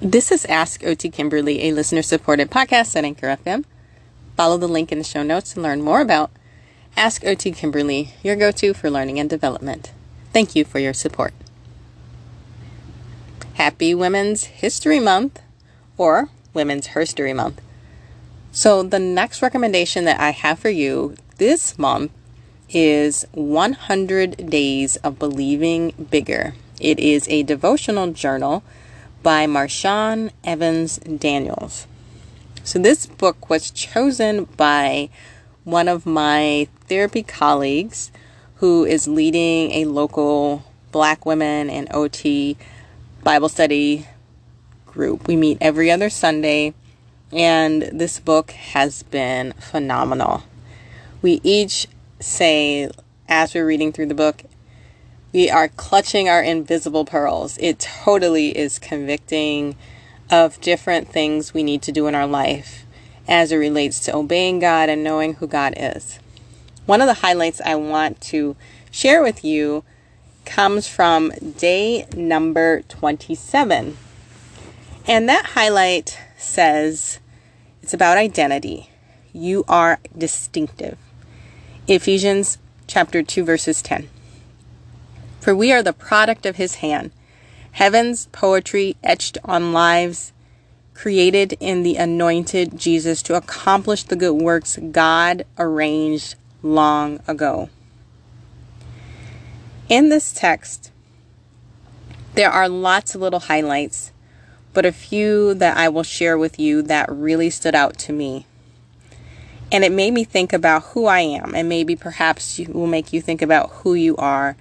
This 0.00 0.30
is 0.30 0.44
Ask 0.44 0.84
OT 0.84 1.10
Kimberly, 1.10 1.64
a 1.64 1.72
listener 1.72 2.02
supported 2.02 2.52
podcast 2.52 2.94
at 2.94 3.04
Anchor 3.04 3.36
FM. 3.36 3.64
Follow 4.36 4.56
the 4.56 4.68
link 4.68 4.92
in 4.92 4.98
the 4.98 5.04
show 5.04 5.24
notes 5.24 5.54
to 5.54 5.60
learn 5.60 5.82
more 5.82 6.00
about 6.00 6.30
Ask 6.96 7.24
OT 7.24 7.50
Kimberly, 7.50 8.14
your 8.22 8.36
go 8.36 8.52
to 8.52 8.74
for 8.74 8.90
learning 8.90 9.18
and 9.18 9.28
development. 9.28 9.90
Thank 10.32 10.54
you 10.54 10.64
for 10.64 10.78
your 10.78 10.94
support. 10.94 11.34
Happy 13.54 13.92
Women's 13.92 14.44
History 14.44 15.00
Month 15.00 15.42
or 15.96 16.28
Women's 16.54 16.88
Herstory 16.88 17.34
Month. 17.34 17.60
So, 18.52 18.84
the 18.84 19.00
next 19.00 19.42
recommendation 19.42 20.04
that 20.04 20.20
I 20.20 20.30
have 20.30 20.60
for 20.60 20.70
you 20.70 21.16
this 21.38 21.76
month 21.76 22.12
is 22.70 23.26
100 23.32 24.48
Days 24.48 24.94
of 24.98 25.18
Believing 25.18 26.06
Bigger. 26.08 26.54
It 26.80 27.00
is 27.00 27.26
a 27.28 27.42
devotional 27.42 28.12
journal 28.12 28.62
by 29.22 29.46
Marshawn 29.46 30.30
Evans 30.44 30.98
Daniels. 30.98 31.86
So, 32.64 32.78
this 32.78 33.06
book 33.06 33.48
was 33.48 33.70
chosen 33.70 34.44
by 34.44 35.08
one 35.64 35.88
of 35.88 36.06
my 36.06 36.68
therapy 36.86 37.22
colleagues 37.22 38.10
who 38.56 38.84
is 38.84 39.08
leading 39.08 39.72
a 39.72 39.84
local 39.84 40.64
Black 40.90 41.26
women 41.26 41.70
and 41.70 41.88
OT 41.92 42.56
Bible 43.22 43.48
study 43.48 44.06
group. 44.86 45.28
We 45.28 45.36
meet 45.36 45.58
every 45.60 45.90
other 45.90 46.10
Sunday, 46.10 46.74
and 47.32 47.82
this 47.82 48.18
book 48.18 48.50
has 48.52 49.02
been 49.02 49.52
phenomenal. 49.52 50.42
We 51.22 51.40
each 51.42 51.88
say, 52.20 52.90
as 53.28 53.54
we're 53.54 53.66
reading 53.66 53.92
through 53.92 54.06
the 54.06 54.14
book, 54.14 54.42
we 55.38 55.48
are 55.48 55.68
clutching 55.68 56.28
our 56.28 56.42
invisible 56.42 57.04
pearls. 57.04 57.56
It 57.58 57.78
totally 57.78 58.58
is 58.58 58.80
convicting 58.80 59.76
of 60.32 60.60
different 60.60 61.12
things 61.12 61.54
we 61.54 61.62
need 61.62 61.80
to 61.82 61.92
do 61.92 62.08
in 62.08 62.14
our 62.16 62.26
life 62.26 62.84
as 63.28 63.52
it 63.52 63.56
relates 63.56 64.00
to 64.00 64.16
obeying 64.16 64.58
God 64.58 64.88
and 64.88 65.04
knowing 65.04 65.34
who 65.34 65.46
God 65.46 65.74
is. 65.76 66.18
One 66.86 67.00
of 67.00 67.06
the 67.06 67.22
highlights 67.22 67.60
I 67.60 67.76
want 67.76 68.20
to 68.22 68.56
share 68.90 69.22
with 69.22 69.44
you 69.44 69.84
comes 70.44 70.88
from 70.88 71.30
day 71.56 72.08
number 72.16 72.82
27. 72.88 73.96
And 75.06 75.28
that 75.28 75.50
highlight 75.54 76.18
says 76.36 77.20
it's 77.80 77.94
about 77.94 78.18
identity. 78.18 78.90
You 79.32 79.64
are 79.68 80.00
distinctive. 80.18 80.98
Ephesians 81.86 82.58
chapter 82.88 83.22
2 83.22 83.44
verses 83.44 83.80
10. 83.82 84.08
For 85.48 85.56
we 85.56 85.72
are 85.72 85.82
the 85.82 85.94
product 85.94 86.44
of 86.44 86.56
his 86.56 86.74
hand, 86.74 87.10
heaven's 87.72 88.26
poetry 88.32 88.96
etched 89.02 89.38
on 89.42 89.72
lives, 89.72 90.34
created 90.92 91.56
in 91.58 91.84
the 91.84 91.96
anointed 91.96 92.76
Jesus 92.76 93.22
to 93.22 93.34
accomplish 93.34 94.02
the 94.02 94.14
good 94.14 94.34
works 94.34 94.78
God 94.92 95.46
arranged 95.58 96.34
long 96.62 97.20
ago. 97.26 97.70
In 99.88 100.10
this 100.10 100.34
text, 100.34 100.92
there 102.34 102.50
are 102.50 102.68
lots 102.68 103.14
of 103.14 103.22
little 103.22 103.40
highlights, 103.40 104.12
but 104.74 104.84
a 104.84 104.92
few 104.92 105.54
that 105.54 105.78
I 105.78 105.88
will 105.88 106.02
share 106.02 106.36
with 106.36 106.60
you 106.60 106.82
that 106.82 107.10
really 107.10 107.48
stood 107.48 107.74
out 107.74 107.96
to 108.00 108.12
me. 108.12 108.44
And 109.72 109.82
it 109.82 109.92
made 109.92 110.12
me 110.12 110.24
think 110.24 110.52
about 110.52 110.82
who 110.92 111.06
I 111.06 111.20
am, 111.20 111.54
and 111.54 111.70
maybe 111.70 111.96
perhaps 111.96 112.58
will 112.68 112.86
make 112.86 113.14
you 113.14 113.22
think 113.22 113.40
about 113.40 113.70
who 113.70 113.94
you 113.94 114.14
are 114.18 114.54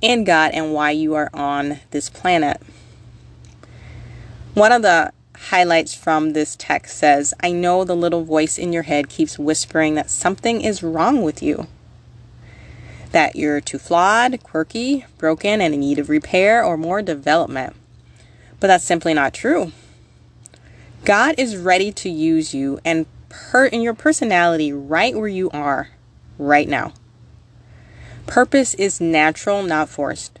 in 0.00 0.24
God 0.24 0.52
and 0.52 0.72
why 0.72 0.90
you 0.90 1.14
are 1.14 1.30
on 1.32 1.80
this 1.90 2.10
planet. 2.10 2.60
One 4.54 4.72
of 4.72 4.82
the 4.82 5.12
highlights 5.36 5.94
from 5.94 6.32
this 6.32 6.56
text 6.56 6.96
says, 6.96 7.34
I 7.40 7.52
know 7.52 7.84
the 7.84 7.96
little 7.96 8.24
voice 8.24 8.58
in 8.58 8.72
your 8.72 8.84
head 8.84 9.08
keeps 9.08 9.38
whispering 9.38 9.94
that 9.94 10.10
something 10.10 10.60
is 10.60 10.82
wrong 10.82 11.22
with 11.22 11.42
you. 11.42 11.66
That 13.12 13.36
you're 13.36 13.60
too 13.60 13.78
flawed, 13.78 14.42
quirky, 14.42 15.04
broken, 15.18 15.60
and 15.60 15.74
in 15.74 15.80
need 15.80 15.98
of 15.98 16.08
repair 16.08 16.64
or 16.64 16.76
more 16.76 17.02
development. 17.02 17.76
But 18.60 18.68
that's 18.68 18.84
simply 18.84 19.14
not 19.14 19.34
true. 19.34 19.72
God 21.04 21.34
is 21.38 21.56
ready 21.56 21.92
to 21.92 22.08
use 22.08 22.54
you 22.54 22.80
and 22.84 23.06
per- 23.28 23.66
in 23.66 23.82
your 23.82 23.94
personality 23.94 24.72
right 24.72 25.14
where 25.14 25.28
you 25.28 25.50
are 25.50 25.90
right 26.38 26.68
now. 26.68 26.92
Purpose 28.26 28.74
is 28.74 29.00
natural, 29.00 29.62
not 29.62 29.88
forced. 29.88 30.38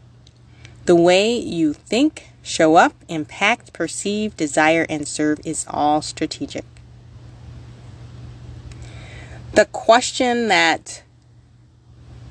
The 0.86 0.96
way 0.96 1.36
you 1.36 1.72
think, 1.72 2.28
show 2.42 2.76
up, 2.76 2.94
impact, 3.08 3.72
perceive, 3.72 4.36
desire, 4.36 4.86
and 4.88 5.06
serve 5.06 5.40
is 5.44 5.66
all 5.68 6.02
strategic. 6.02 6.64
The 9.52 9.64
question 9.66 10.48
that 10.48 11.02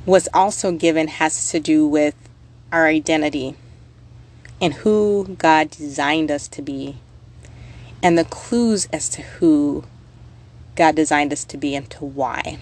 was 0.05 0.29
also 0.33 0.71
given 0.71 1.07
has 1.07 1.49
to 1.49 1.59
do 1.59 1.87
with 1.87 2.15
our 2.71 2.85
identity 2.85 3.55
and 4.61 4.73
who 4.75 5.35
God 5.37 5.69
designed 5.69 6.29
us 6.31 6.47
to 6.49 6.61
be, 6.61 6.97
and 8.03 8.17
the 8.17 8.25
clues 8.25 8.87
as 8.93 9.09
to 9.09 9.21
who 9.21 9.83
God 10.75 10.95
designed 10.95 11.33
us 11.33 11.43
to 11.45 11.57
be 11.57 11.75
and 11.75 11.89
to 11.91 12.05
why. 12.05 12.59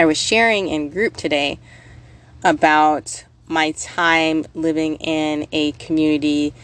I 0.00 0.06
was 0.06 0.16
sharing 0.16 0.68
in 0.68 0.90
group 0.90 1.16
today 1.16 1.58
about 2.44 3.24
my 3.48 3.72
time 3.72 4.44
living 4.54 4.94
in 4.98 5.48
a 5.50 5.72
community 5.72 6.54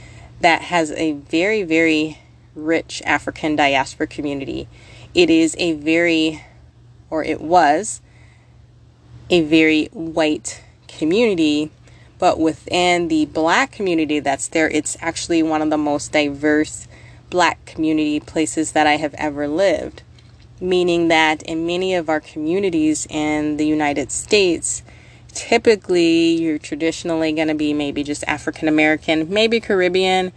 that 0.40 0.62
has 0.62 0.92
a 0.92 1.14
very, 1.14 1.64
very 1.64 2.20
rich 2.54 3.02
African 3.04 3.56
diaspora 3.56 4.06
community. 4.06 4.68
It 5.14 5.30
is 5.30 5.56
a 5.58 5.72
very, 5.72 6.44
or 7.10 7.24
it 7.24 7.40
was, 7.40 8.00
a 9.28 9.40
very 9.40 9.86
white 9.86 10.62
community, 10.86 11.72
but 12.20 12.38
within 12.38 13.08
the 13.08 13.24
black 13.26 13.72
community 13.72 14.20
that's 14.20 14.46
there, 14.46 14.70
it's 14.70 14.96
actually 15.00 15.42
one 15.42 15.60
of 15.60 15.70
the 15.70 15.78
most 15.78 16.12
diverse 16.12 16.86
black 17.30 17.66
community 17.66 18.20
places 18.20 18.70
that 18.72 18.86
I 18.86 18.94
have 18.98 19.14
ever 19.14 19.48
lived 19.48 20.03
meaning 20.64 21.08
that 21.08 21.42
in 21.42 21.66
many 21.66 21.94
of 21.94 22.08
our 22.08 22.20
communities 22.20 23.06
in 23.10 23.56
the 23.56 23.66
United 23.66 24.10
States, 24.10 24.82
typically 25.28 26.32
you're 26.32 26.58
traditionally 26.58 27.32
going 27.32 27.48
to 27.48 27.54
be 27.54 27.72
maybe 27.72 28.02
just 28.02 28.24
African 28.26 28.68
American, 28.68 29.28
maybe 29.32 29.60
Caribbean, 29.60 30.32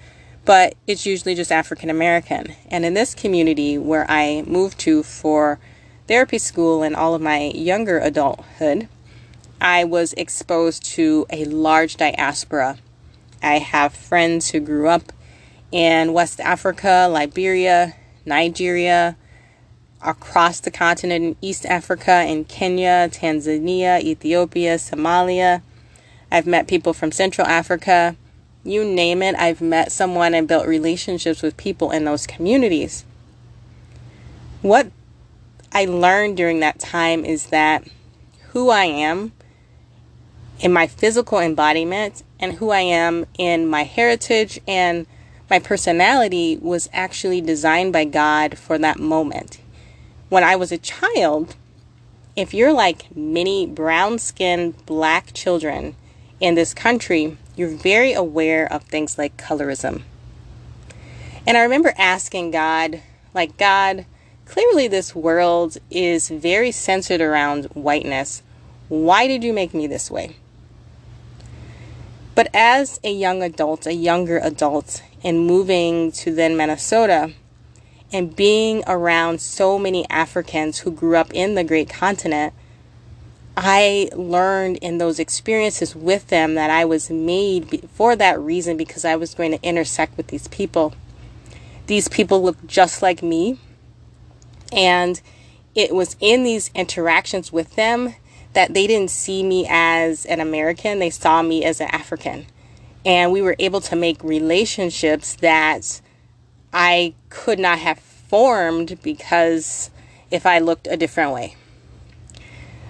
but 0.46 0.76
it's 0.86 1.06
usually 1.06 1.36
just 1.36 1.52
African 1.52 1.90
American. 1.90 2.54
And 2.70 2.86
in 2.86 2.94
this 2.94 3.14
community 3.16 3.78
where 3.78 4.06
I 4.10 4.44
moved 4.46 4.80
to 4.80 5.04
for 5.04 5.60
therapy 6.08 6.38
school 6.38 6.84
and 6.84 6.96
all 6.96 7.16
of 7.16 7.22
my 7.22 7.52
younger 7.54 8.00
adulthood, 8.00 8.88
I 9.60 9.84
was 9.84 10.14
exposed 10.14 10.86
to 10.94 11.26
a 11.30 11.46
large 11.46 11.98
diaspora. 11.98 12.78
I 13.42 13.60
have 13.60 13.94
friends 13.94 14.50
who 14.50 14.60
grew 14.60 14.88
up 14.88 15.12
in 15.72 16.14
West 16.14 16.40
Africa, 16.40 17.08
Liberia, 17.12 17.96
Nigeria, 18.26 19.18
across 20.02 20.60
the 20.60 20.72
continent 20.72 21.24
in 21.24 21.36
East 21.42 21.66
Africa, 21.66 22.24
in 22.24 22.46
Kenya, 22.46 23.10
Tanzania, 23.12 24.02
Ethiopia, 24.02 24.76
Somalia. 24.76 25.62
I've 26.32 26.48
met 26.48 26.68
people 26.68 26.94
from 26.94 27.12
Central 27.12 27.48
Africa. 27.48 28.16
You 28.64 28.84
name 28.84 29.22
it, 29.22 29.36
I've 29.36 29.62
met 29.62 29.92
someone 29.92 30.34
and 30.34 30.48
built 30.48 30.68
relationships 30.68 31.42
with 31.42 31.58
people 31.58 31.92
in 31.92 32.06
those 32.06 32.28
communities. 32.28 33.06
What 34.62 34.92
I 35.72 35.86
learned 35.86 36.38
during 36.38 36.60
that 36.60 36.80
time 36.80 37.24
is 37.24 37.48
that 37.48 37.88
who 38.50 38.70
I 38.70 38.86
am 38.86 39.32
in 40.60 40.74
my 40.74 40.88
physical 40.88 41.40
embodiment 41.40 42.24
and 42.40 42.54
who 42.54 42.72
I 42.72 42.82
am 42.82 43.26
in 43.38 43.68
my 43.68 43.84
heritage 43.84 44.60
and 44.68 45.06
my 45.50 45.60
personality 45.60 46.58
was 46.62 46.90
actually 46.92 47.40
designed 47.40 47.94
by 47.94 48.04
God 48.04 48.58
for 48.58 48.78
that 48.78 49.00
moment 49.00 49.60
when 50.30 50.44
I 50.44 50.56
was 50.56 50.72
a 50.72 50.78
child, 50.78 51.56
if 52.36 52.54
you're 52.54 52.74
like 52.74 53.16
many 53.16 53.66
brown 53.66 54.20
skinned 54.20 54.86
black 54.86 55.34
children 55.34 55.96
in 56.40 56.56
this 56.56 56.74
country, 56.74 57.38
you're 57.56 57.70
very 57.70 58.14
aware 58.14 58.72
of 58.72 58.84
things 58.84 59.18
like 59.18 59.38
colorism. 59.38 60.04
And 61.48 61.58
I 61.58 61.62
remember 61.62 61.94
asking 61.98 62.52
God, 62.52 63.02
like, 63.34 63.58
God, 63.58 64.06
clearly 64.46 64.88
this 64.88 65.16
world 65.16 65.78
is 65.90 66.30
very 66.30 66.72
centered 66.72 67.22
around 67.22 67.66
whiteness. 67.74 68.44
Why 68.90 69.28
did 69.28 69.44
you 69.44 69.54
make 69.54 69.74
me 69.74 69.88
this 69.88 70.12
way? 70.12 70.36
But 72.36 72.50
as 72.54 73.00
a 73.04 73.12
young 73.12 73.42
adult, 73.42 73.88
a 73.88 73.94
younger 73.94 74.38
adult, 74.38 75.02
and 75.24 75.48
moving 75.48 76.12
to 76.12 76.36
then 76.36 76.56
Minnesota, 76.56 77.34
and 78.12 78.36
being 78.36 78.84
around 78.88 79.42
so 79.42 79.78
many 79.78 80.10
Africans 80.10 80.80
who 80.80 80.92
grew 80.92 81.16
up 81.18 81.34
in 81.34 81.56
the 81.56 81.64
great 81.64 81.90
continent, 81.90 82.54
I 83.56 84.10
learned 84.16 84.78
in 84.78 85.00
those 85.00 85.20
experiences 85.20 85.96
with 85.96 86.28
them 86.28 86.56
that 86.56 86.70
I 86.70 86.86
was 86.86 87.10
made 87.10 87.90
for 87.92 88.16
that 88.16 88.40
reason 88.40 88.78
because 88.78 89.04
I 89.04 89.16
was 89.16 89.34
going 89.34 89.52
to 89.52 89.62
intersect 89.64 90.16
with 90.16 90.28
these 90.28 90.48
people. 90.48 90.94
These 91.88 92.08
people 92.08 92.44
look 92.44 92.66
just 92.68 93.02
like 93.02 93.24
me. 93.24 93.60
And 94.72 95.20
it 95.74 95.94
was 95.94 96.16
in 96.20 96.44
these 96.44 96.70
interactions 96.76 97.52
with 97.52 97.76
them 97.76 98.16
that 98.54 98.74
they 98.74 98.88
didn't 98.88 99.12
see 99.12 99.44
me 99.44 99.66
as 99.70 100.26
an 100.26 100.40
American, 100.40 101.00
they 101.00 101.10
saw 101.10 101.42
me 101.42 101.64
as 101.64 101.82
an 101.82 101.90
African. 101.92 102.46
And 103.06 103.32
we 103.32 103.42
were 103.42 103.56
able 103.60 103.82
to 103.82 103.96
make 103.96 104.24
relationships 104.24 105.36
that 105.36 106.02
I 106.74 107.14
could 107.30 107.60
not 107.60 107.80
have 107.80 108.00
formed 108.00 109.00
because 109.02 109.90
if 110.32 110.46
I 110.46 110.60
looked 110.60 110.88
a 110.88 110.98
different 110.98 111.34
way. 111.34 111.56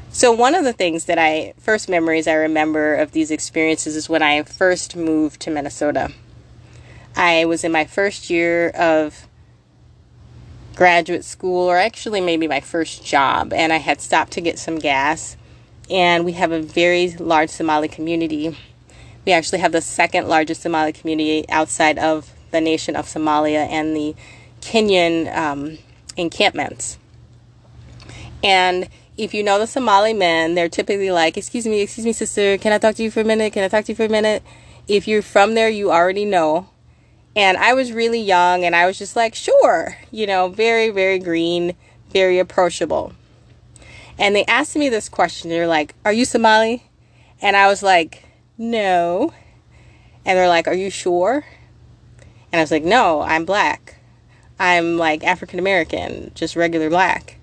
So, 0.09 0.31
one 0.31 0.55
of 0.55 0.63
the 0.63 0.73
things 0.73 1.05
that 1.05 1.19
I, 1.19 1.53
first 1.59 1.89
memories 1.89 2.27
I 2.27 2.33
remember 2.33 2.95
of 2.95 3.11
these 3.11 3.29
experiences 3.29 3.95
is 3.95 4.09
when 4.09 4.23
I 4.23 4.41
first 4.43 4.95
moved 4.95 5.41
to 5.41 5.51
Minnesota. 5.51 6.11
I 7.15 7.45
was 7.45 7.63
in 7.63 7.71
my 7.71 7.85
first 7.85 8.29
year 8.29 8.69
of 8.69 9.27
graduate 10.75 11.23
school, 11.23 11.67
or 11.69 11.77
actually 11.77 12.21
maybe 12.21 12.47
my 12.47 12.61
first 12.61 13.05
job, 13.05 13.53
and 13.53 13.73
I 13.73 13.77
had 13.77 14.01
stopped 14.01 14.31
to 14.33 14.41
get 14.41 14.57
some 14.57 14.79
gas. 14.79 15.37
And 15.89 16.25
we 16.25 16.33
have 16.33 16.51
a 16.51 16.61
very 16.61 17.11
large 17.11 17.49
Somali 17.49 17.87
community. 17.87 18.57
We 19.25 19.33
actually 19.33 19.59
have 19.59 19.71
the 19.71 19.81
second 19.81 20.27
largest 20.27 20.61
Somali 20.61 20.93
community 20.93 21.45
outside 21.49 21.97
of 21.97 22.31
the 22.51 22.61
nation 22.61 22.95
of 22.95 23.05
Somalia 23.05 23.67
and 23.69 23.95
the 23.95 24.15
Kenyan 24.61 25.35
um, 25.35 25.77
encampments. 26.15 26.97
And 28.43 28.89
if 29.17 29.33
you 29.33 29.43
know 29.43 29.59
the 29.59 29.67
Somali 29.67 30.13
men, 30.13 30.55
they're 30.55 30.69
typically 30.69 31.11
like, 31.11 31.37
Excuse 31.37 31.65
me, 31.65 31.81
excuse 31.81 32.05
me, 32.05 32.13
sister, 32.13 32.57
can 32.57 32.71
I 32.71 32.77
talk 32.77 32.95
to 32.95 33.03
you 33.03 33.11
for 33.11 33.21
a 33.21 33.25
minute? 33.25 33.53
Can 33.53 33.63
I 33.63 33.67
talk 33.67 33.85
to 33.85 33.91
you 33.91 33.95
for 33.95 34.05
a 34.05 34.09
minute? 34.09 34.43
If 34.87 35.07
you're 35.07 35.21
from 35.21 35.55
there, 35.55 35.69
you 35.69 35.91
already 35.91 36.25
know. 36.25 36.69
And 37.35 37.57
I 37.57 37.73
was 37.73 37.91
really 37.91 38.21
young 38.21 38.63
and 38.63 38.75
I 38.75 38.85
was 38.85 38.97
just 38.97 39.15
like, 39.15 39.35
Sure, 39.35 39.97
you 40.11 40.27
know, 40.27 40.49
very, 40.49 40.89
very 40.89 41.19
green, 41.19 41.75
very 42.11 42.39
approachable. 42.39 43.13
And 44.19 44.35
they 44.35 44.45
asked 44.45 44.75
me 44.75 44.89
this 44.89 45.09
question. 45.09 45.49
They're 45.49 45.67
like, 45.67 45.93
Are 46.05 46.13
you 46.13 46.25
Somali? 46.25 46.83
And 47.41 47.55
I 47.55 47.67
was 47.67 47.83
like, 47.83 48.23
No. 48.57 49.33
And 50.25 50.37
they're 50.37 50.47
like, 50.47 50.67
Are 50.67 50.73
you 50.73 50.89
sure? 50.89 51.45
And 52.57 52.61
I 52.61 52.63
was 52.63 52.71
like, 52.71 52.83
No, 52.83 53.21
I'm 53.21 53.45
black. 53.45 53.99
I'm 54.57 54.97
like 54.97 55.23
African 55.23 55.59
American, 55.59 56.31
just 56.33 56.55
regular 56.55 56.89
black. 56.89 57.37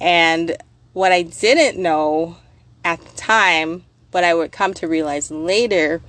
And 0.00 0.56
what 0.94 1.12
I 1.12 1.20
didn't 1.20 1.76
know 1.76 2.38
at 2.82 3.04
the 3.04 3.14
time, 3.14 3.84
but 4.10 4.24
I 4.24 4.32
would 4.32 4.50
come 4.50 4.72
to 4.72 4.88
realize 4.88 5.30
later, 5.30 6.00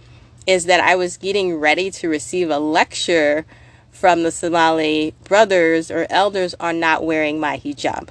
is 0.47 0.67
that 0.67 0.79
I 0.79 0.95
was 0.95 1.17
getting 1.17 1.55
ready 1.55 1.91
to 1.91 2.07
receive 2.07 2.49
a 2.49 2.59
lecture 2.59 3.45
from 3.91 4.23
the 4.23 4.31
Somali 4.31 5.13
brothers 5.25 5.91
or 5.91 6.07
elders 6.09 6.55
on 6.61 6.79
not 6.79 7.03
wearing 7.03 7.41
my 7.41 7.57
hijab. 7.57 8.07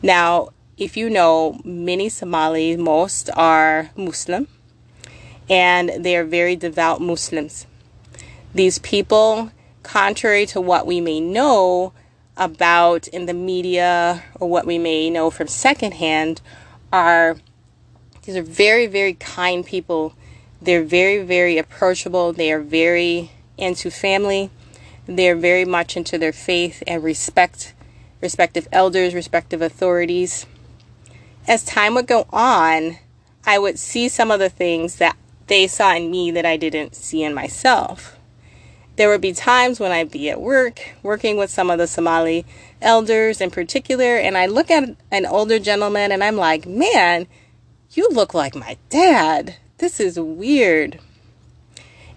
Now, 0.00 0.50
if 0.76 0.96
you 0.96 1.10
know, 1.10 1.60
many 1.64 2.08
Somali, 2.08 2.76
most 2.76 3.30
are 3.34 3.90
Muslim, 3.96 4.46
and 5.50 6.04
they 6.04 6.16
are 6.16 6.24
very 6.24 6.54
devout 6.54 7.00
Muslims. 7.00 7.66
These 8.54 8.78
people, 8.78 9.52
contrary 9.82 10.46
to 10.46 10.60
what 10.60 10.86
we 10.86 11.00
may 11.00 11.20
know, 11.20 11.92
about 12.38 13.08
in 13.08 13.26
the 13.26 13.34
media 13.34 14.22
or 14.38 14.48
what 14.48 14.64
we 14.64 14.78
may 14.78 15.10
know 15.10 15.30
from 15.30 15.48
secondhand 15.48 16.40
are 16.92 17.36
these 18.22 18.36
are 18.36 18.42
very, 18.42 18.86
very 18.86 19.14
kind 19.14 19.64
people. 19.66 20.14
They're 20.62 20.84
very, 20.84 21.22
very 21.22 21.58
approachable. 21.58 22.32
They 22.32 22.52
are 22.52 22.60
very 22.60 23.32
into 23.56 23.90
family. 23.90 24.50
They're 25.06 25.36
very 25.36 25.64
much 25.64 25.96
into 25.96 26.18
their 26.18 26.32
faith 26.32 26.82
and 26.86 27.02
respect 27.02 27.74
respective 28.20 28.68
elders, 28.72 29.14
respective 29.14 29.62
authorities. 29.62 30.44
As 31.46 31.64
time 31.64 31.94
would 31.94 32.06
go 32.06 32.26
on, 32.30 32.98
I 33.46 33.58
would 33.58 33.78
see 33.78 34.08
some 34.08 34.30
of 34.30 34.40
the 34.40 34.50
things 34.50 34.96
that 34.96 35.16
they 35.46 35.66
saw 35.66 35.94
in 35.94 36.10
me 36.10 36.30
that 36.32 36.44
I 36.44 36.56
didn't 36.56 36.94
see 36.94 37.22
in 37.22 37.32
myself 37.32 38.17
there 38.98 39.08
would 39.08 39.20
be 39.20 39.32
times 39.32 39.78
when 39.78 39.92
I'd 39.92 40.10
be 40.10 40.28
at 40.28 40.40
work, 40.40 40.80
working 41.04 41.36
with 41.36 41.50
some 41.50 41.70
of 41.70 41.78
the 41.78 41.86
Somali 41.86 42.44
elders 42.82 43.40
in 43.40 43.48
particular, 43.48 44.16
and 44.16 44.36
I 44.36 44.46
look 44.46 44.72
at 44.72 44.90
an 45.12 45.24
older 45.24 45.60
gentleman 45.60 46.10
and 46.10 46.24
I'm 46.24 46.34
like, 46.34 46.66
man, 46.66 47.28
you 47.92 48.08
look 48.10 48.34
like 48.34 48.56
my 48.56 48.76
dad. 48.90 49.54
This 49.78 50.00
is 50.00 50.18
weird. 50.18 50.98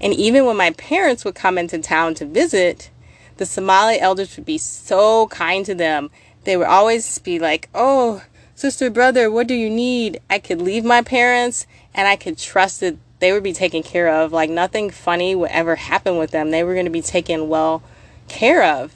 And 0.01 0.11
even 0.15 0.45
when 0.45 0.57
my 0.57 0.71
parents 0.71 1.23
would 1.23 1.35
come 1.35 1.59
into 1.59 1.77
town 1.77 2.15
to 2.15 2.25
visit, 2.25 2.89
the 3.37 3.45
Somali 3.45 3.99
elders 3.99 4.35
would 4.35 4.47
be 4.47 4.57
so 4.57 5.27
kind 5.27 5.63
to 5.67 5.75
them. 5.75 6.09
They 6.45 6.57
would 6.57 6.65
always 6.65 7.19
be 7.19 7.37
like, 7.37 7.69
oh, 7.75 8.23
sister, 8.55 8.89
brother, 8.89 9.29
what 9.29 9.45
do 9.45 9.53
you 9.53 9.69
need? 9.69 10.19
I 10.31 10.39
could 10.39 10.59
leave 10.59 10.83
my 10.83 11.03
parents 11.03 11.67
and 11.93 12.07
I 12.07 12.15
could 12.15 12.39
trust 12.39 12.79
that 12.79 12.97
they 13.21 13.31
would 13.31 13.43
be 13.43 13.53
taken 13.53 13.83
care 13.83 14.09
of. 14.09 14.33
Like 14.33 14.49
nothing 14.49 14.89
funny 14.89 15.33
would 15.33 15.51
ever 15.51 15.75
happen 15.75 16.17
with 16.17 16.31
them. 16.31 16.51
They 16.51 16.63
were 16.63 16.73
going 16.73 16.85
to 16.85 16.91
be 16.91 17.01
taken 17.01 17.47
well 17.47 17.81
care 18.27 18.63
of. 18.63 18.93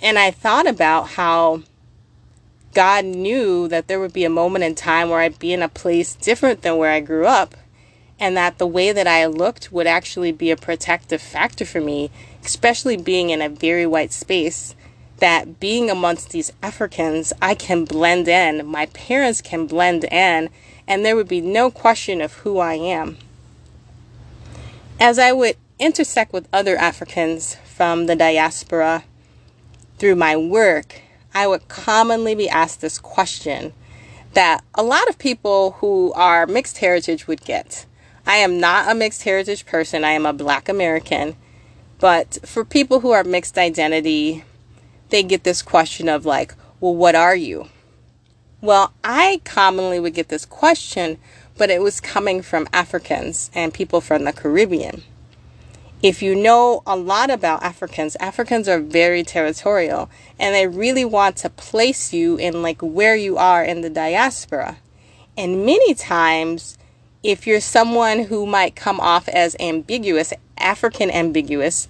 And 0.00 0.18
I 0.18 0.30
thought 0.30 0.68
about 0.68 1.08
how 1.10 1.62
God 2.74 3.04
knew 3.04 3.66
that 3.66 3.88
there 3.88 3.98
would 3.98 4.12
be 4.12 4.24
a 4.24 4.30
moment 4.30 4.64
in 4.64 4.74
time 4.74 5.08
where 5.08 5.20
I'd 5.20 5.38
be 5.38 5.52
in 5.52 5.62
a 5.62 5.68
place 5.68 6.14
different 6.14 6.62
than 6.62 6.76
where 6.76 6.92
I 6.92 7.00
grew 7.00 7.26
up. 7.26 7.56
And 8.20 8.36
that 8.36 8.58
the 8.58 8.66
way 8.66 8.92
that 8.92 9.06
I 9.06 9.26
looked 9.26 9.72
would 9.72 9.86
actually 9.86 10.32
be 10.32 10.50
a 10.50 10.56
protective 10.56 11.22
factor 11.22 11.64
for 11.64 11.80
me, 11.80 12.10
especially 12.44 12.96
being 12.96 13.30
in 13.30 13.40
a 13.40 13.48
very 13.48 13.86
white 13.86 14.12
space. 14.12 14.74
That 15.18 15.58
being 15.58 15.90
amongst 15.90 16.30
these 16.30 16.52
Africans, 16.62 17.32
I 17.42 17.54
can 17.54 17.84
blend 17.84 18.28
in, 18.28 18.64
my 18.66 18.86
parents 18.86 19.40
can 19.40 19.66
blend 19.66 20.04
in, 20.04 20.48
and 20.86 21.04
there 21.04 21.16
would 21.16 21.26
be 21.26 21.40
no 21.40 21.70
question 21.70 22.20
of 22.20 22.34
who 22.34 22.58
I 22.58 22.74
am. 22.74 23.16
As 25.00 25.16
I 25.16 25.30
would 25.30 25.56
intersect 25.78 26.32
with 26.32 26.48
other 26.52 26.76
Africans 26.76 27.54
from 27.54 28.06
the 28.06 28.16
diaspora 28.16 29.04
through 29.96 30.16
my 30.16 30.36
work, 30.36 31.02
I 31.32 31.46
would 31.46 31.68
commonly 31.68 32.34
be 32.34 32.48
asked 32.48 32.80
this 32.80 32.98
question 32.98 33.74
that 34.32 34.64
a 34.74 34.82
lot 34.82 35.08
of 35.08 35.16
people 35.16 35.76
who 35.78 36.12
are 36.14 36.48
mixed 36.48 36.78
heritage 36.78 37.28
would 37.28 37.42
get. 37.42 37.86
I 38.26 38.38
am 38.38 38.58
not 38.58 38.90
a 38.90 38.94
mixed 38.94 39.22
heritage 39.22 39.66
person, 39.66 40.02
I 40.02 40.10
am 40.10 40.26
a 40.26 40.32
black 40.32 40.68
American. 40.68 41.36
But 42.00 42.40
for 42.44 42.64
people 42.64 42.98
who 42.98 43.12
are 43.12 43.22
mixed 43.22 43.56
identity, 43.56 44.42
they 45.10 45.22
get 45.22 45.44
this 45.44 45.62
question 45.62 46.08
of, 46.08 46.26
like, 46.26 46.56
well, 46.80 46.96
what 46.96 47.14
are 47.14 47.36
you? 47.36 47.68
Well, 48.60 48.92
I 49.04 49.42
commonly 49.44 50.00
would 50.00 50.14
get 50.14 50.28
this 50.28 50.44
question 50.44 51.18
but 51.58 51.70
it 51.70 51.82
was 51.82 52.00
coming 52.00 52.40
from 52.40 52.68
Africans 52.72 53.50
and 53.52 53.74
people 53.74 54.00
from 54.00 54.24
the 54.24 54.32
Caribbean. 54.32 55.02
If 56.00 56.22
you 56.22 56.36
know 56.36 56.84
a 56.86 56.96
lot 56.96 57.28
about 57.28 57.64
Africans, 57.64 58.16
Africans 58.20 58.68
are 58.68 58.78
very 58.78 59.24
territorial 59.24 60.08
and 60.38 60.54
they 60.54 60.68
really 60.68 61.04
want 61.04 61.36
to 61.38 61.50
place 61.50 62.12
you 62.12 62.36
in 62.36 62.62
like 62.62 62.80
where 62.80 63.16
you 63.16 63.36
are 63.36 63.64
in 63.64 63.80
the 63.80 63.90
diaspora. 63.90 64.78
And 65.36 65.66
many 65.66 65.94
times, 65.94 66.78
if 67.24 67.48
you're 67.48 67.60
someone 67.60 68.20
who 68.20 68.46
might 68.46 68.76
come 68.76 69.00
off 69.00 69.28
as 69.28 69.56
ambiguous, 69.58 70.32
African 70.56 71.10
ambiguous, 71.10 71.88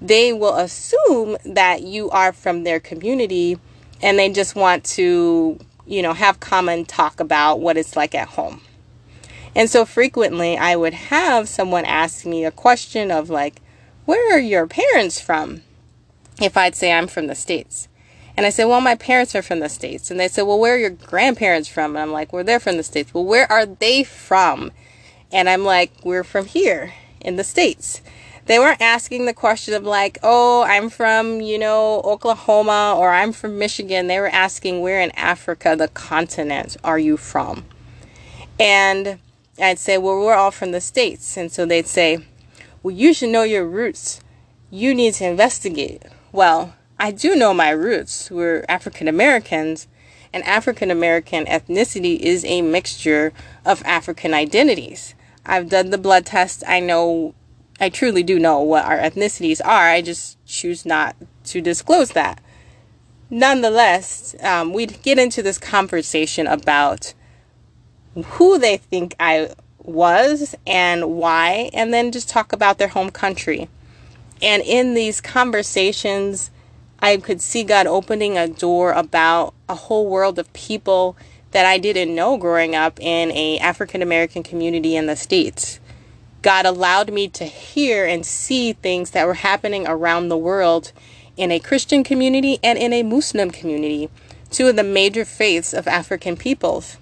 they 0.00 0.32
will 0.32 0.54
assume 0.56 1.36
that 1.44 1.82
you 1.82 2.08
are 2.10 2.32
from 2.32 2.64
their 2.64 2.80
community 2.80 3.58
and 4.00 4.18
they 4.18 4.30
just 4.30 4.54
want 4.54 4.84
to, 4.84 5.58
you 5.86 6.00
know, 6.00 6.14
have 6.14 6.40
common 6.40 6.86
talk 6.86 7.20
about 7.20 7.60
what 7.60 7.76
it's 7.76 7.94
like 7.94 8.14
at 8.14 8.28
home. 8.28 8.62
And 9.54 9.68
so 9.68 9.84
frequently 9.84 10.56
I 10.56 10.76
would 10.76 10.94
have 10.94 11.48
someone 11.48 11.84
ask 11.84 12.24
me 12.24 12.44
a 12.44 12.50
question 12.50 13.10
of 13.10 13.30
like, 13.30 13.60
where 14.04 14.34
are 14.34 14.40
your 14.40 14.66
parents 14.66 15.20
from? 15.20 15.62
If 16.40 16.56
I'd 16.56 16.74
say 16.74 16.92
I'm 16.92 17.06
from 17.06 17.26
the 17.26 17.34
States. 17.34 17.88
And 18.36 18.46
I 18.46 18.50
said, 18.50 18.64
well, 18.64 18.80
my 18.80 18.94
parents 18.94 19.34
are 19.34 19.42
from 19.42 19.60
the 19.60 19.68
States. 19.68 20.10
And 20.10 20.18
they 20.18 20.28
said, 20.28 20.42
well, 20.42 20.58
where 20.58 20.74
are 20.74 20.78
your 20.78 20.90
grandparents 20.90 21.68
from? 21.68 21.96
And 21.96 21.98
I'm 21.98 22.12
like, 22.12 22.32
well, 22.32 22.44
they're 22.44 22.60
from 22.60 22.78
the 22.78 22.82
States. 22.82 23.12
Well, 23.12 23.24
where 23.24 23.50
are 23.52 23.66
they 23.66 24.04
from? 24.04 24.70
And 25.30 25.48
I'm 25.48 25.64
like, 25.64 25.92
we're 26.04 26.24
from 26.24 26.46
here 26.46 26.94
in 27.20 27.36
the 27.36 27.44
States. 27.44 28.00
They 28.46 28.58
weren't 28.58 28.80
asking 28.80 29.26
the 29.26 29.34
question 29.34 29.74
of 29.74 29.84
like, 29.84 30.18
oh, 30.22 30.62
I'm 30.62 30.88
from, 30.88 31.40
you 31.40 31.58
know, 31.58 32.00
Oklahoma 32.00 32.96
or 32.96 33.10
I'm 33.10 33.32
from 33.32 33.58
Michigan. 33.58 34.06
They 34.06 34.18
were 34.18 34.28
asking, 34.28 34.80
where 34.80 35.00
in 35.00 35.10
Africa, 35.12 35.76
the 35.76 35.88
continent, 35.88 36.76
are 36.82 36.98
you 36.98 37.16
from? 37.16 37.64
And 38.58 39.18
I'd 39.60 39.78
say, 39.78 39.98
well, 39.98 40.18
we're 40.18 40.34
all 40.34 40.50
from 40.50 40.72
the 40.72 40.80
States. 40.80 41.36
And 41.36 41.52
so 41.52 41.66
they'd 41.66 41.86
say, 41.86 42.24
well, 42.82 42.94
you 42.94 43.12
should 43.12 43.28
know 43.28 43.42
your 43.42 43.66
roots. 43.66 44.20
You 44.70 44.94
need 44.94 45.14
to 45.14 45.26
investigate. 45.26 46.02
Well, 46.32 46.74
I 46.98 47.10
do 47.10 47.34
know 47.36 47.52
my 47.52 47.70
roots. 47.70 48.30
We're 48.30 48.64
African 48.68 49.08
Americans. 49.08 49.86
and 50.32 50.44
African 50.44 50.90
American 50.90 51.44
ethnicity 51.46 52.18
is 52.18 52.44
a 52.44 52.62
mixture 52.62 53.32
of 53.64 53.82
African 53.84 54.34
identities. 54.34 55.14
I've 55.44 55.68
done 55.68 55.90
the 55.90 55.98
blood 55.98 56.26
test. 56.26 56.62
I 56.66 56.80
know, 56.80 57.34
I 57.80 57.88
truly 57.88 58.22
do 58.22 58.38
know 58.38 58.60
what 58.60 58.84
our 58.84 58.98
ethnicities 58.98 59.60
are. 59.64 59.88
I 59.88 60.02
just 60.02 60.38
choose 60.46 60.86
not 60.86 61.16
to 61.46 61.60
disclose 61.60 62.10
that. 62.10 62.40
Nonetheless, 63.28 64.34
um, 64.42 64.72
we 64.72 64.86
get 64.86 65.18
into 65.18 65.42
this 65.42 65.58
conversation 65.58 66.46
about 66.46 67.14
who 68.14 68.58
they 68.58 68.76
think 68.76 69.14
I 69.20 69.50
was 69.78 70.54
and 70.66 71.16
why, 71.16 71.70
and 71.72 71.92
then 71.92 72.12
just 72.12 72.28
talk 72.28 72.52
about 72.52 72.78
their 72.78 72.88
home 72.88 73.10
country. 73.10 73.68
And 74.42 74.62
in 74.62 74.94
these 74.94 75.20
conversations, 75.20 76.50
I 77.00 77.16
could 77.16 77.40
see 77.40 77.64
God 77.64 77.86
opening 77.86 78.36
a 78.36 78.48
door 78.48 78.92
about 78.92 79.54
a 79.68 79.74
whole 79.74 80.08
world 80.08 80.38
of 80.38 80.52
people 80.52 81.16
that 81.52 81.66
I 81.66 81.78
didn't 81.78 82.14
know 82.14 82.36
growing 82.36 82.74
up 82.74 83.00
in 83.00 83.32
a 83.32 83.58
African 83.58 84.02
American 84.02 84.42
community 84.42 84.96
in 84.96 85.06
the 85.06 85.16
States. 85.16 85.80
God 86.42 86.64
allowed 86.64 87.12
me 87.12 87.28
to 87.28 87.44
hear 87.44 88.06
and 88.06 88.24
see 88.24 88.72
things 88.72 89.10
that 89.10 89.26
were 89.26 89.34
happening 89.34 89.86
around 89.86 90.28
the 90.28 90.38
world 90.38 90.92
in 91.36 91.50
a 91.50 91.58
Christian 91.58 92.04
community 92.04 92.58
and 92.62 92.78
in 92.78 92.92
a 92.92 93.02
Muslim 93.02 93.50
community, 93.50 94.08
two 94.50 94.68
of 94.68 94.76
the 94.76 94.84
major 94.84 95.24
faiths 95.24 95.74
of 95.74 95.86
African 95.86 96.36
peoples. 96.36 96.96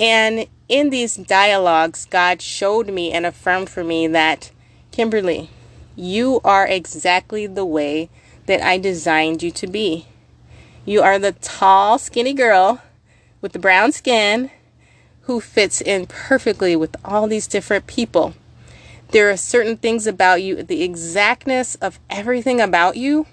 And 0.00 0.46
in 0.66 0.88
these 0.88 1.14
dialogues, 1.14 2.06
God 2.06 2.40
showed 2.40 2.88
me 2.88 3.12
and 3.12 3.26
affirmed 3.26 3.68
for 3.68 3.84
me 3.84 4.06
that, 4.06 4.50
Kimberly, 4.92 5.50
you 5.94 6.40
are 6.42 6.66
exactly 6.66 7.46
the 7.46 7.66
way 7.66 8.08
that 8.46 8.62
I 8.62 8.78
designed 8.78 9.42
you 9.42 9.50
to 9.50 9.66
be. 9.66 10.06
You 10.86 11.02
are 11.02 11.18
the 11.18 11.32
tall, 11.32 11.98
skinny 11.98 12.32
girl 12.32 12.80
with 13.42 13.52
the 13.52 13.58
brown 13.58 13.92
skin 13.92 14.50
who 15.22 15.38
fits 15.38 15.82
in 15.82 16.06
perfectly 16.06 16.74
with 16.74 16.96
all 17.04 17.26
these 17.26 17.46
different 17.46 17.86
people. 17.86 18.32
There 19.10 19.30
are 19.30 19.36
certain 19.36 19.76
things 19.76 20.06
about 20.06 20.42
you, 20.42 20.62
the 20.62 20.82
exactness 20.82 21.74
of 21.74 22.00
everything 22.08 22.58
about 22.58 22.96
you. 22.96 23.26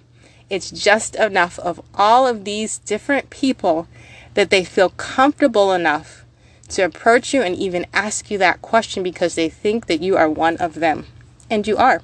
It's 0.50 0.70
just 0.70 1.16
enough 1.16 1.60
of 1.60 1.82
all 1.96 2.28
of 2.28 2.44
these 2.44 2.78
different 2.80 3.30
people 3.30 3.88
that 4.34 4.50
they 4.50 4.66
feel 4.66 4.90
comfortable 4.90 5.72
enough 5.72 6.26
to 6.70 6.84
approach 6.84 7.34
you 7.34 7.42
and 7.42 7.56
even 7.56 7.86
ask 7.94 8.30
you 8.30 8.38
that 8.38 8.62
question 8.62 9.04
because 9.04 9.36
they 9.36 9.50
think 9.50 9.88
that 9.88 10.02
you 10.02 10.18
are 10.18 10.30
one 10.30 10.58
of 10.58 10.76
them. 10.76 11.06
And 11.50 11.66
you 11.66 11.78
are. 11.78 12.02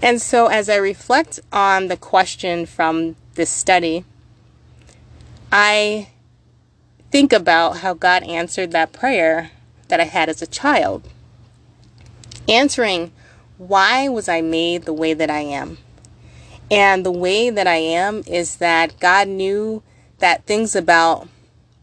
And 0.00 0.20
so, 0.20 0.46
as 0.46 0.68
I 0.68 0.76
reflect 0.76 1.40
on 1.52 1.88
the 1.88 1.96
question 1.96 2.66
from 2.66 3.16
this 3.34 3.50
study, 3.50 4.04
I 5.52 6.08
think 7.10 7.32
about 7.32 7.78
how 7.78 7.94
God 7.94 8.22
answered 8.24 8.72
that 8.72 8.92
prayer 8.92 9.50
that 9.88 10.00
I 10.00 10.04
had 10.04 10.28
as 10.28 10.42
a 10.42 10.46
child. 10.46 11.08
Answering, 12.48 13.12
why 13.56 14.08
was 14.08 14.28
I 14.28 14.40
made 14.40 14.82
the 14.82 14.92
way 14.92 15.14
that 15.14 15.30
I 15.30 15.40
am? 15.40 15.78
And 16.70 17.04
the 17.06 17.12
way 17.12 17.50
that 17.50 17.66
I 17.66 17.76
am 17.76 18.22
is 18.26 18.56
that 18.56 18.98
God 18.98 19.28
knew 19.28 19.82
that 20.18 20.44
things 20.44 20.74
about 20.74 21.28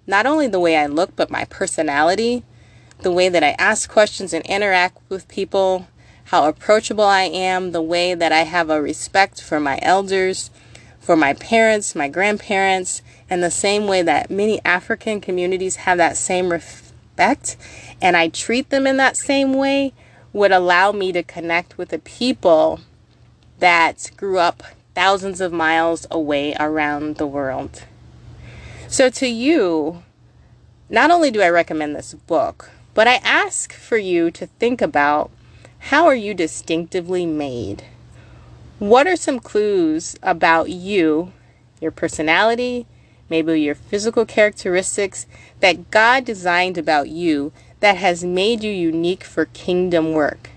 not 0.08 0.26
only 0.26 0.48
the 0.48 0.60
way 0.60 0.78
I 0.78 0.88
look, 0.88 1.16
but 1.16 1.30
my 1.30 1.46
personality, 1.46 2.44
the 3.02 3.12
way 3.12 3.30
that 3.30 3.44
I 3.44 3.56
ask 3.58 3.90
questions 3.90 4.34
and 4.34 4.46
interact 4.46 4.98
with 5.10 5.28
people, 5.28 5.88
how 6.26 6.48
approachable 6.48 7.04
I 7.04 7.24
am, 7.24 7.72
the 7.72 7.82
way 7.82 8.14
that 8.14 8.32
I 8.32 8.44
have 8.44 8.70
a 8.70 8.82
respect 8.82 9.42
for 9.42 9.60
my 9.60 9.80
elders, 9.82 10.50
for 11.00 11.16
my 11.16 11.34
parents, 11.34 11.96
my 11.96 12.08
grandparents, 12.08 13.02
and 13.30 13.42
the 13.42 13.52
same 13.52 13.88
way 13.88 14.02
that 14.02 14.30
many 14.30 14.60
African 14.64 15.20
communities 15.20 15.78
have 15.78 15.98
that 15.98 16.18
same 16.18 16.52
respect, 16.52 17.58
and 18.02 18.16
I 18.16 18.30
treat 18.30 18.70
them 18.70 18.86
in 18.86 18.98
that 18.98 19.18
same 19.18 19.54
way, 19.54 19.94
would 20.34 20.52
allow 20.52 20.92
me 20.92 21.12
to 21.12 21.24
connect 21.24 21.78
with 21.78 21.90
the 21.90 22.00
people 22.00 22.80
that 23.60 24.12
grew 24.16 24.40
up 24.40 24.64
thousands 24.96 25.42
of 25.42 25.52
miles 25.52 26.08
away 26.10 26.56
around 26.60 27.18
the 27.18 27.28
world. 27.28 27.84
So, 28.92 29.10
to 29.10 29.26
you, 29.26 30.04
not 30.90 31.12
only 31.12 31.32
do 31.32 31.42
I 31.42 31.48
recommend 31.48 31.96
this 31.96 32.14
book, 32.14 32.72
but 32.94 33.08
I 33.08 33.22
ask 33.24 33.72
for 33.72 33.96
you 33.96 34.30
to 34.32 34.46
think 34.46 34.82
about 34.82 35.32
how 35.80 36.08
are 36.08 36.14
you 36.14 36.34
distinctively 36.34 37.26
made? 37.26 37.86
What 38.80 39.08
are 39.08 39.16
some 39.16 39.40
clues 39.40 40.18
about 40.22 40.72
you, 40.72 41.32
your 41.80 41.92
personality, 41.92 42.86
maybe 43.30 43.62
your 43.62 43.76
physical 43.76 44.26
characteristics 44.26 45.26
that 45.62 45.90
God 45.90 46.26
designed 46.26 46.78
about 46.78 47.08
you 47.08 47.54
that 47.80 47.96
has 47.96 48.26
made 48.26 48.62
you 48.62 48.74
unique 48.74 49.24
for 49.24 49.46
kingdom 49.46 50.12
work? 50.12 50.50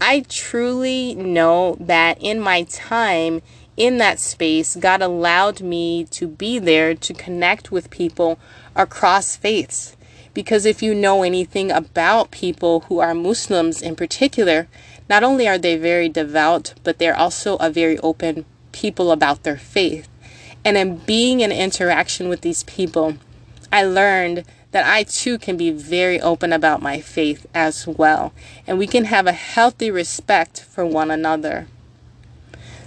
I 0.00 0.24
truly 0.28 1.16
know 1.16 1.76
that 1.80 2.22
in 2.22 2.38
my 2.38 2.62
time 2.62 3.42
in 3.78 3.98
that 3.98 4.18
space, 4.18 4.74
God 4.74 5.00
allowed 5.00 5.60
me 5.60 6.04
to 6.10 6.26
be 6.26 6.58
there 6.58 6.94
to 6.96 7.14
connect 7.14 7.70
with 7.70 7.90
people 7.90 8.38
across 8.74 9.36
faiths. 9.36 9.96
Because 10.34 10.66
if 10.66 10.82
you 10.82 10.94
know 10.94 11.22
anything 11.22 11.70
about 11.70 12.32
people 12.32 12.80
who 12.80 12.98
are 12.98 13.14
Muslims 13.14 13.80
in 13.80 13.94
particular, 13.94 14.66
not 15.08 15.22
only 15.22 15.48
are 15.48 15.58
they 15.58 15.76
very 15.76 16.08
devout, 16.08 16.74
but 16.82 16.98
they're 16.98 17.16
also 17.16 17.56
a 17.56 17.70
very 17.70 17.98
open 18.00 18.44
people 18.72 19.12
about 19.12 19.44
their 19.44 19.56
faith. 19.56 20.08
And 20.64 20.76
in 20.76 20.96
being 20.98 21.40
in 21.40 21.52
interaction 21.52 22.28
with 22.28 22.40
these 22.40 22.64
people, 22.64 23.16
I 23.72 23.84
learned 23.84 24.44
that 24.72 24.86
I 24.86 25.04
too 25.04 25.38
can 25.38 25.56
be 25.56 25.70
very 25.70 26.20
open 26.20 26.52
about 26.52 26.82
my 26.82 27.00
faith 27.00 27.46
as 27.54 27.86
well. 27.86 28.32
And 28.66 28.76
we 28.76 28.88
can 28.88 29.04
have 29.04 29.26
a 29.26 29.32
healthy 29.32 29.90
respect 29.90 30.60
for 30.60 30.84
one 30.84 31.10
another. 31.12 31.68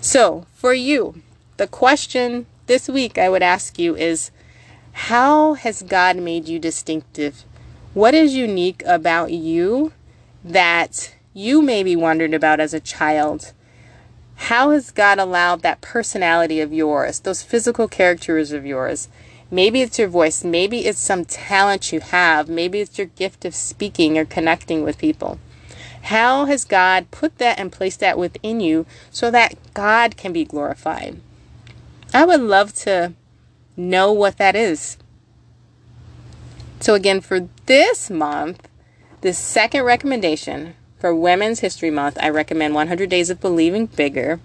So, 0.04 0.48
for 0.56 0.74
you, 0.74 1.22
the 1.58 1.68
question 1.68 2.48
this 2.66 2.90
week 2.90 3.20
I 3.20 3.30
would 3.30 3.44
ask 3.44 3.78
you 3.78 3.96
is 3.96 4.32
how 4.94 5.54
has 5.54 5.84
God 5.84 6.18
made 6.18 6.48
you 6.48 6.58
distinctive? 6.58 7.44
What 7.94 8.16
is 8.16 8.34
unique 8.34 8.82
about 8.88 9.32
you 9.32 9.94
that 10.44 11.14
you 11.36 11.62
maybe 11.62 11.96
wondered 11.96 12.34
about 12.34 12.60
as 12.60 12.74
a 12.74 12.80
child? 12.80 13.54
How 14.50 14.72
has 14.72 14.90
God 14.90 15.20
allowed 15.20 15.62
that 15.62 15.82
personality 15.82 16.60
of 16.62 16.74
yours, 16.74 17.20
those 17.20 17.44
physical 17.44 17.88
characters 17.88 18.52
of 18.52 18.66
yours? 18.66 19.08
Maybe 19.52 19.84
it's 19.84 20.00
your 20.00 20.08
voice, 20.08 20.44
maybe 20.44 20.88
it's 20.88 20.98
some 20.98 21.26
talent 21.26 21.92
you 21.92 22.00
have, 22.00 22.50
maybe 22.50 22.80
it's 22.80 22.98
your 22.98 23.06
gift 23.06 23.46
of 23.46 23.54
speaking 23.54 24.18
or 24.18 24.26
connecting 24.26 24.82
with 24.82 24.98
people. 24.98 25.38
How 26.04 26.46
has 26.46 26.66
God 26.66 27.12
put 27.12 27.38
that 27.38 27.60
and 27.60 27.72
placed 27.72 28.00
that 28.00 28.18
within 28.18 28.60
you 28.60 28.86
so 29.12 29.32
that 29.32 29.56
God 29.74 30.18
can 30.18 30.34
be 30.34 30.46
glorified? 30.46 31.22
I 32.14 32.26
would 32.26 32.42
love 32.42 32.74
to 32.76 33.14
know 33.78 34.12
what 34.12 34.38
that 34.38 34.56
is. 34.56 34.98
So, 36.80 36.96
again, 36.96 37.22
for 37.22 37.48
this 37.68 38.10
month, 38.10 38.68
the 39.22 39.34
second 39.34 39.84
recommendation 39.84 40.74
for 40.98 41.16
Women's 41.16 41.60
History 41.60 41.92
Month, 41.92 42.18
I 42.20 42.30
recommend 42.30 42.74
100 42.74 43.10
Days 43.10 43.30
of 43.30 43.40
Believing 43.40 43.86
Bigger. 43.86 44.40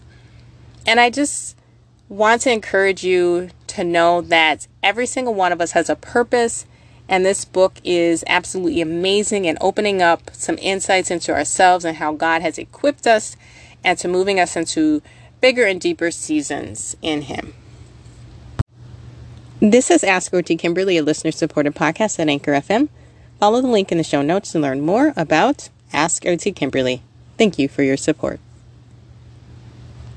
And 0.86 1.00
I 1.00 1.10
just 1.10 1.56
want 2.08 2.42
to 2.42 2.52
encourage 2.52 3.02
you 3.02 3.50
to 3.68 3.82
know 3.82 4.20
that 4.20 4.66
every 4.82 5.06
single 5.06 5.34
one 5.34 5.52
of 5.52 5.60
us 5.60 5.72
has 5.72 5.90
a 5.90 5.96
purpose. 5.96 6.66
And 7.08 7.24
this 7.24 7.44
book 7.44 7.74
is 7.84 8.24
absolutely 8.26 8.80
amazing 8.80 9.46
and 9.46 9.58
opening 9.60 10.02
up 10.02 10.30
some 10.32 10.58
insights 10.58 11.10
into 11.10 11.32
ourselves 11.32 11.84
and 11.84 11.98
how 11.98 12.12
God 12.12 12.42
has 12.42 12.58
equipped 12.58 13.06
us 13.06 13.36
and 13.84 13.96
to 13.98 14.08
moving 14.08 14.40
us 14.40 14.56
into 14.56 15.02
bigger 15.40 15.64
and 15.64 15.80
deeper 15.80 16.10
seasons 16.10 16.96
in 17.02 17.22
Him. 17.22 17.54
This 19.60 19.90
is 19.90 20.04
Ask 20.04 20.34
OT 20.34 20.56
Kimberly, 20.56 20.96
a 20.96 21.02
listener 21.02 21.30
supported 21.30 21.74
podcast 21.74 22.18
at 22.18 22.28
Anchor 22.28 22.52
FM. 22.52 22.88
Follow 23.38 23.60
the 23.60 23.68
link 23.68 23.92
in 23.92 23.98
the 23.98 24.04
show 24.04 24.22
notes 24.22 24.52
to 24.52 24.58
learn 24.58 24.80
more 24.80 25.14
about 25.16 25.68
Ask 25.92 26.26
OT 26.26 26.52
Kimberly. 26.52 27.02
Thank 27.38 27.58
you 27.58 27.68
for 27.68 27.82
your 27.82 27.96
support. 27.96 28.40